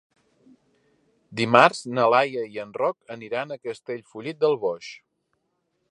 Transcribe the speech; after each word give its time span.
Dimarts 1.41 1.81
na 1.99 2.07
Laia 2.13 2.47
i 2.55 2.59
en 2.65 2.73
Roc 2.81 3.15
aniran 3.17 3.53
a 3.53 3.59
Castellfollit 3.67 4.41
del 4.47 4.59
Boix. 4.65 4.91